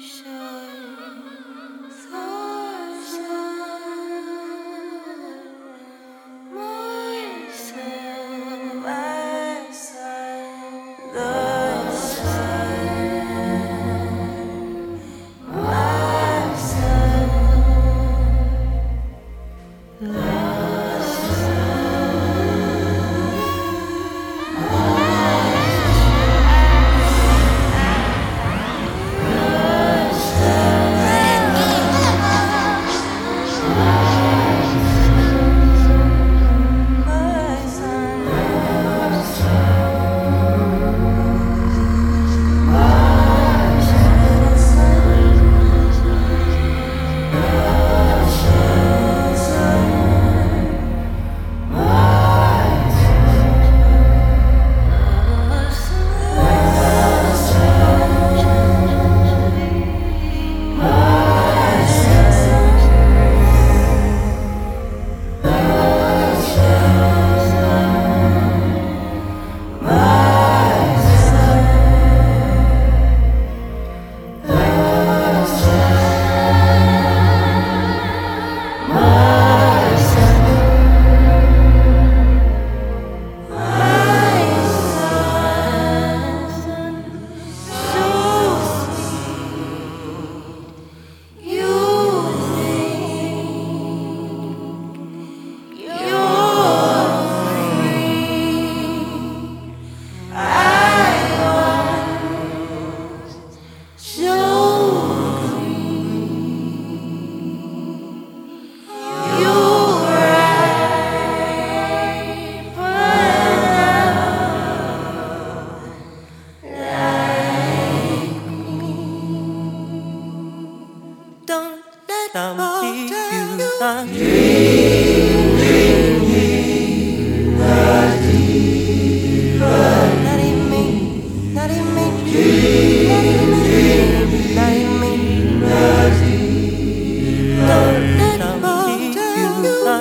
shine. 0.00 1.20
So 1.90 2.39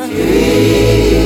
Jesus. 0.09 1.18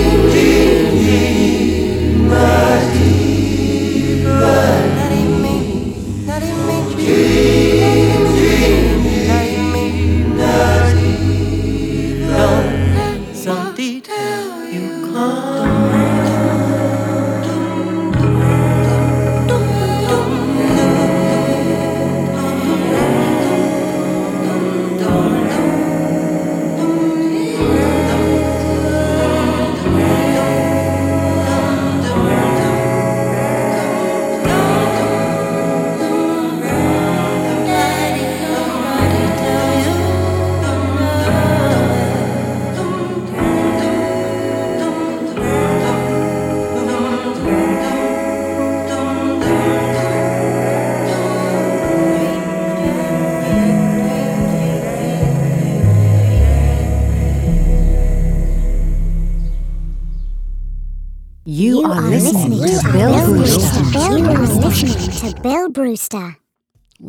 Brewster. 65.67 66.37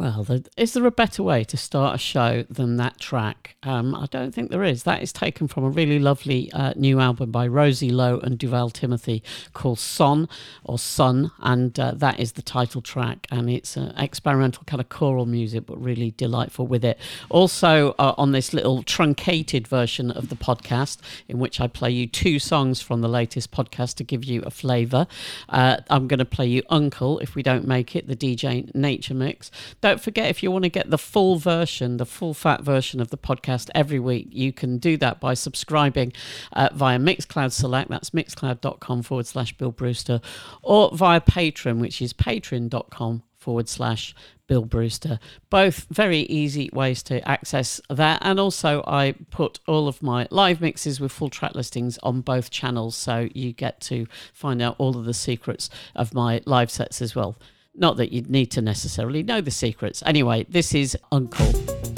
Well, 0.05 0.27
is 0.59 0.75
there 0.75 0.85
a 0.85 0.91
better 0.91 1.23
way 1.23 1.45
to 1.45 1.57
start 1.57 1.95
a 1.95 1.99
show 1.99 2.45
than 2.51 2.77
that 2.77 3.01
track? 3.01 3.57
Um, 3.63 3.95
I 3.95 4.05
don't 4.05 4.35
think 4.35 4.51
there 4.51 4.63
is. 4.63 4.83
That 4.83 5.03
is 5.03 5.15
taken 5.15 5.49
from 5.49 5.65
a 5.65 5.71
really 5.71 5.99
lovely 5.99 6.53
uh, 6.53 6.75
new 6.77 7.01
album 7.01 7.31
by 7.31 7.47
Rosie 7.47 7.89
Lowe 7.89 8.19
and 8.19 8.37
Duval 8.37 8.69
Timothy 8.69 9.23
called 9.55 9.79
Son 9.79 10.29
or 10.63 10.79
Sun, 10.79 11.33
and 11.41 11.81
uh, 11.81 11.93
that 11.93 12.21
is 12.21 12.33
the 12.33 12.43
title 12.43 12.83
track. 12.83 13.27
And 13.31 13.49
it's 13.49 13.79
an 13.79 13.95
experimental 13.97 14.65
kind 14.67 14.83
of 14.83 14.91
choral 14.91 15.25
music, 15.25 15.65
but 15.65 15.83
really 15.83 16.11
delightful 16.11 16.67
with 16.67 16.85
it. 16.85 16.99
Also, 17.31 17.95
uh, 17.99 18.15
on 18.19 18.33
this 18.33 18.53
little 18.53 18.83
truncated 18.83 19.67
version 19.67 20.11
of 20.11 20.29
the 20.29 20.37
podcast, 20.37 20.99
in 21.29 21.39
which 21.39 21.63
I 21.63 21.67
play 21.67 21.91
you 21.91 22.07
two 22.07 22.39
songs 22.39 22.83
from 22.83 23.01
the 23.01 23.09
latest 23.09 23.53
podcast 23.53 23.95
to 23.95 24.05
give 24.05 24.23
you 24.23 24.43
a 24.43 24.51
flavour, 24.51 25.07
uh, 25.49 25.79
I'm 25.89 26.09
going 26.09 26.19
to 26.19 26.27
play 26.27 26.47
you 26.47 26.63
Uncle 26.69 27.21
if 27.21 27.35
we 27.35 27.43
don't 27.43 27.67
make 27.67 27.97
it, 27.97 28.07
the 28.07 28.15
DJ 28.15 28.73
Nature 28.75 29.15
Mix. 29.15 29.51
Don't 29.81 29.94
forget, 30.01 30.31
if 30.31 30.43
you 30.43 30.51
want 30.51 30.65
to 30.65 30.71
get 30.71 30.91
the 30.91 30.99
full 30.99 31.37
version, 31.37 31.99
the 31.99 32.07
full 32.07 32.35
fat 32.35 32.63
version 32.63 33.01
of 33.01 33.11
the 33.11 33.19
podcast, 33.19 33.45
podcast 33.45 33.71
every 33.75 33.99
week, 33.99 34.29
you 34.31 34.53
can 34.53 34.79
do 34.79 34.97
that 34.99 35.21
by 35.21 35.35
subscribing 35.35 36.13
uh, 36.53 36.69
via 36.73 36.99
Mixcloud 36.99 37.53
Select. 37.53 37.91
That's 37.91 38.11
mixcloud.com 38.11 39.03
forward 39.03 39.27
slash 39.27 39.57
Bill 39.57 39.73
Brewster, 39.73 40.21
or 40.63 40.91
via 40.95 41.21
Patreon, 41.21 41.81
which 41.81 42.01
is 42.01 42.13
patreon.com 42.13 43.23
forward 43.37 43.69
slash 43.69 44.15
Bill 44.47 44.65
Brewster. 44.65 45.19
Both 45.51 45.87
very 45.91 46.21
easy 46.21 46.71
ways 46.73 47.03
to 47.05 47.27
access 47.29 47.81
that. 47.91 48.21
And 48.23 48.39
also, 48.41 48.83
I 48.87 49.15
put 49.31 49.61
all 49.67 49.89
of 49.89 50.03
my 50.03 50.27
live 50.31 50.61
mixes 50.61 51.01
with 51.01 51.13
full 51.13 51.31
track 51.31 51.55
listings 51.55 51.99
on 52.03 52.21
both 52.21 52.51
channels. 52.51 52.97
So 52.97 53.29
you 53.35 53.53
get 53.53 53.81
to 53.83 54.07
find 54.33 54.61
out 54.61 54.77
all 54.79 54.97
of 54.97 55.05
the 55.05 55.15
secrets 55.15 55.71
of 55.95 56.15
my 56.15 56.43
live 56.47 56.71
sets 56.71 57.01
as 57.01 57.15
well. 57.15 57.37
Not 57.75 57.97
that 57.97 58.13
you'd 58.13 58.31
need 58.31 58.47
to 58.53 58.63
necessarily 58.63 59.23
know 59.23 59.41
the 59.41 59.51
secrets. 59.51 60.03
Anyway, 60.07 60.47
this 60.49 60.75
is 60.75 60.97
Uncle. 61.11 61.94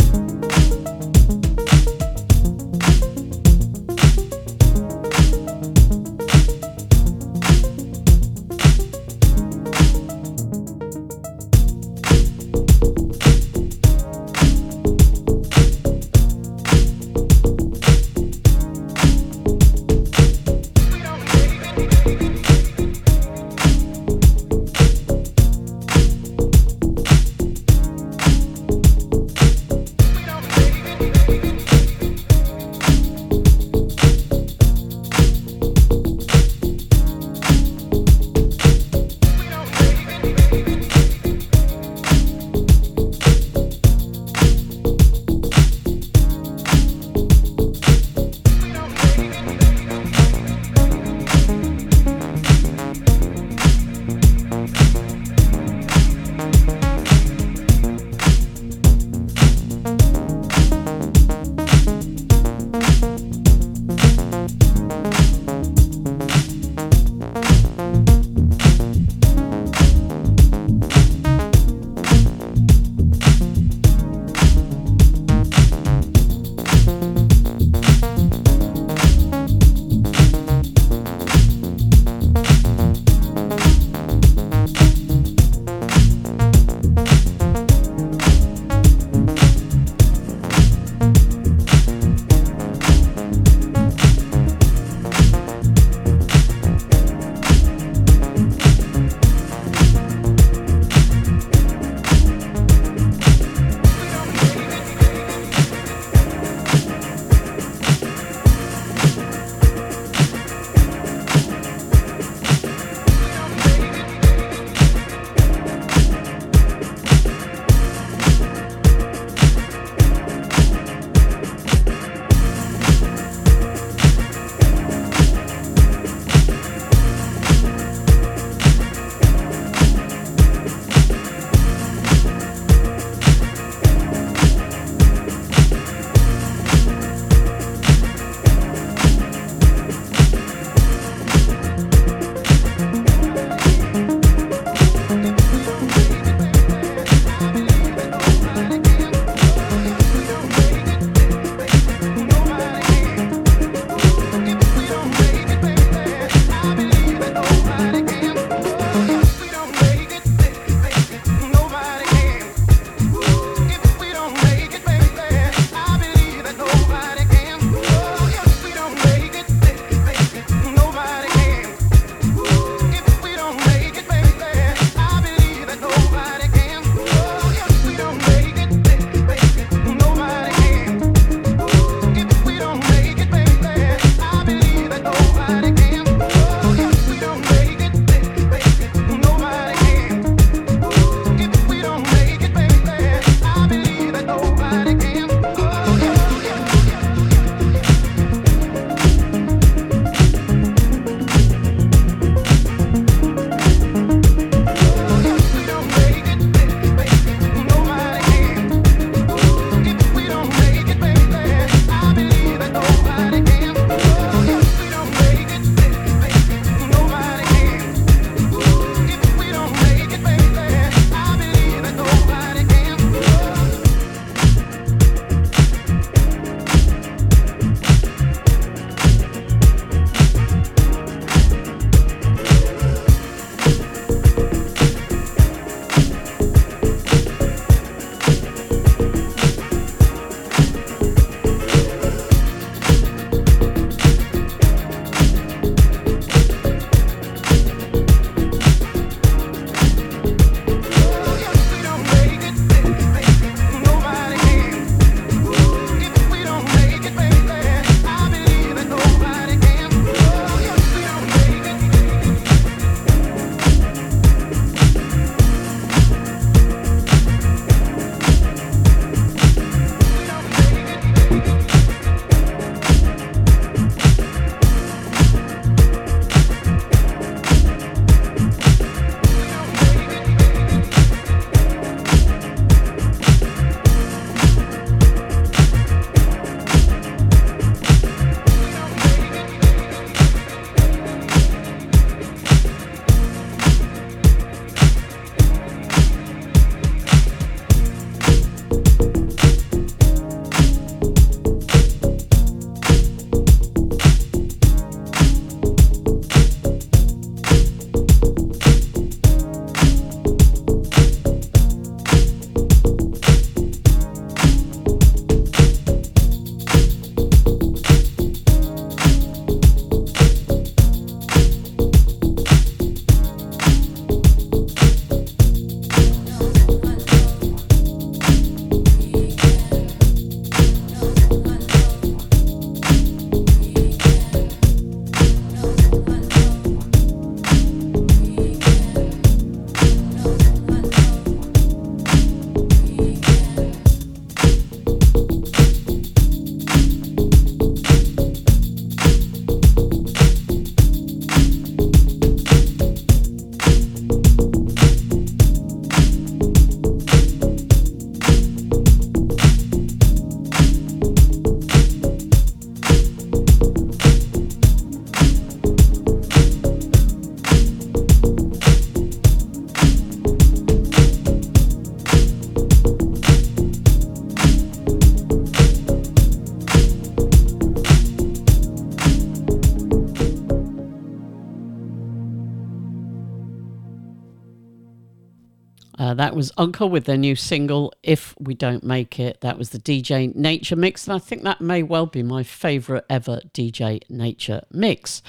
That 385.98 386.34
was 386.34 386.53
Uncle 386.56 386.88
with 386.88 387.05
their 387.05 387.17
new 387.17 387.36
single, 387.36 387.93
If 388.03 388.34
We 388.38 388.55
Don't 388.55 388.84
Make 388.84 389.19
It. 389.19 389.41
That 389.41 389.58
was 389.58 389.70
the 389.70 389.79
DJ 389.79 390.34
Nature 390.34 390.76
mix, 390.76 391.06
and 391.06 391.15
I 391.15 391.19
think 391.19 391.43
that 391.43 391.60
may 391.60 391.82
well 391.82 392.06
be 392.06 392.22
my 392.22 392.43
favourite 392.43 393.05
ever 393.08 393.41
DJ 393.53 394.00
Nature 394.08 394.62
mix. 394.70 395.22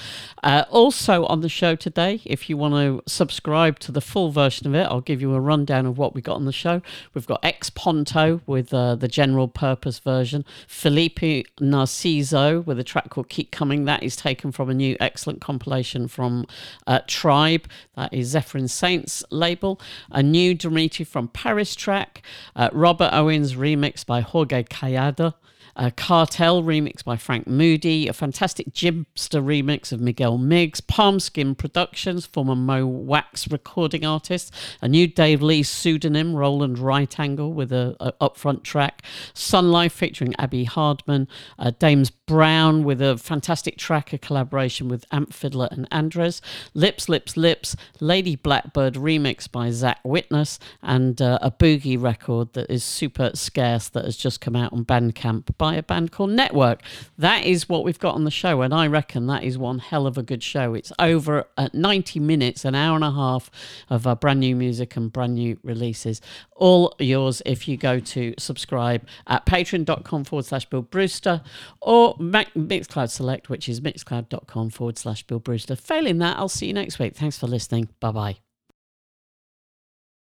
Uh, 0.43 0.65
also 0.69 1.25
on 1.25 1.41
the 1.41 1.50
show 1.50 1.75
today, 1.75 2.21
if 2.25 2.50
you 2.50 2.57
want 2.57 2.74
to 2.74 3.01
subscribe 3.09 3.79
to 3.79 3.91
the 3.91 4.01
full 4.01 4.31
version 4.31 4.67
of 4.67 4.75
it, 4.75 4.83
I'll 4.83 5.01
give 5.01 5.21
you 5.21 5.33
a 5.33 5.39
rundown 5.39 5.86
of 5.86 5.97
what 5.97 6.13
we 6.13 6.21
got 6.21 6.36
on 6.36 6.45
the 6.45 6.51
show. 6.51 6.81
We've 7.13 7.25
got 7.25 7.43
Ex 7.43 7.69
Ponto 7.69 8.41
with 8.45 8.74
uh, 8.74 8.95
the 8.95 9.07
general 9.07 9.47
purpose 9.47 10.00
version, 10.00 10.45
Felipe 10.67 11.47
Narciso 11.59 12.65
with 12.65 12.79
a 12.79 12.83
track 12.83 13.09
called 13.09 13.29
Keep 13.29 13.51
Coming. 13.51 13.86
That 13.86 14.03
is 14.03 14.15
taken 14.15 14.51
from 14.51 14.69
a 14.69 14.74
new 14.74 14.97
excellent 15.00 15.41
compilation 15.41 16.07
from 16.07 16.45
uh, 16.86 17.00
Tribe, 17.07 17.67
that 17.95 18.13
is 18.13 18.33
Zepherin 18.33 18.69
Saints 18.69 19.24
label. 19.31 19.79
A 20.12 20.24
new 20.24 20.56
Dimitri 20.57 21.05
from 21.05 21.27
Paris 21.29 21.75
track, 21.75 22.21
uh, 22.55 22.69
Robert 22.73 23.09
Owens 23.13 23.53
remix 23.55 24.05
by 24.05 24.21
Jorge 24.21 24.63
Caiado. 24.63 25.35
A 25.79 25.91
Cartel 25.91 26.63
remix 26.63 27.03
by 27.03 27.17
Frank 27.17 27.46
Moody, 27.46 28.07
a 28.07 28.13
fantastic 28.13 28.72
Jimster 28.74 29.43
remix 29.43 29.91
of 29.91 30.01
Miguel 30.01 30.39
Miggs, 30.39 30.81
Palmskin 30.81 31.55
Productions, 31.55 32.25
former 32.25 32.55
Mo 32.55 32.88
Wax 32.88 33.48
recording 33.51 34.03
artist, 34.03 34.51
a 34.81 34.88
new 34.88 35.05
Dave 35.05 35.43
Lee 35.43 35.62
pseudonym, 35.62 36.36
Roland 36.36 36.79
Right 36.79 37.19
Angle, 37.19 37.53
with 37.53 37.72
a, 37.72 37.96
a 38.00 38.12
upfront 38.13 38.63
track, 38.63 39.03
Sun 39.36 39.72
Life 39.72 39.93
featuring 39.93 40.34
Abby 40.39 40.63
Hardman, 40.63 41.27
uh, 41.60 41.72
Dames 41.77 42.10
Brown 42.10 42.84
with 42.84 43.00
a 43.00 43.15
fantastic 43.17 43.77
track, 43.77 44.12
a 44.12 44.17
collaboration 44.17 44.88
with 44.89 45.05
Amp 45.12 45.31
Fiddler 45.31 45.69
and 45.69 45.88
Andres, 45.91 46.41
Lips, 46.74 47.07
Lips, 47.07 47.38
Lips, 47.38 47.75
Lady 48.00 48.36
Blackbird 48.36 48.96
remix 48.96 49.50
by 49.50 49.69
Zach 49.69 50.00
Witness, 50.03 50.57
and 50.81 51.22
uh, 51.22 51.38
a 51.39 51.51
boogie 51.51 52.01
record 52.01 52.53
that 52.53 52.69
is 52.72 52.84
super 52.84 53.29
scarce 53.36 53.89
that 53.89 54.05
has 54.05 54.17
just 54.17 54.41
come 54.41 54.55
out 54.55 54.74
on 54.74 54.84
Bandcamp 54.84 55.46
by 55.67 55.75
a 55.75 55.83
band 55.83 56.13
called 56.13 56.29
Network. 56.29 56.81
That 57.17 57.43
is 57.43 57.67
what 57.67 57.83
we've 57.83 58.00
got 58.00 58.15
on 58.15 58.24
the 58.24 58.31
show, 58.31 58.62
and 58.62 58.74
I 58.74 58.88
reckon 58.88 59.27
that 59.27 59.43
is 59.43 59.57
one 59.57 59.79
hell 59.79 60.07
of 60.07 60.17
a 60.17 60.24
good 60.24 60.41
show. 60.41 60.74
It's 60.74 60.93
over 60.97 61.43
at 61.57 61.74
90 61.74 62.21
minutes, 62.21 62.63
an 62.63 62.74
hour 62.74 62.95
and 62.95 63.03
a 63.03 63.12
half 63.12 63.51
of 63.89 64.07
uh, 64.07 64.15
brand 64.15 64.39
new 64.39 64.55
music 64.55 64.95
and 64.95 65.12
brand 65.12 65.36
new 65.36 65.59
releases. 65.63 66.21
All 66.55 66.95
yours 67.00 67.41
if 67.45 67.67
you 67.67 67.75
go 67.75 68.00
to 68.00 68.33
subscribe 68.38 69.05
at 69.27 69.45
patreon.com 69.45 70.24
forward 70.24 70.45
slash 70.45 70.69
Bill 70.69 70.83
Brewster 70.83 71.41
or 71.81 72.15
Mixcloud 72.15 73.09
Select, 73.09 73.50
which 73.50 73.67
is 73.67 73.81
mixcloud.com 73.81 74.69
forward 74.69 74.97
slash 74.97 75.24
Bill 75.24 75.39
Brewster. 75.39 75.75
Failing 75.75 76.19
that, 76.19 76.38
I'll 76.38 76.47
see 76.47 76.67
you 76.67 76.74
next 76.74 76.97
week. 76.97 77.13
Thanks 77.13 77.38
for 77.38 77.47
listening. 77.47 77.89
Bye 78.00 78.12
bye. 78.12 78.46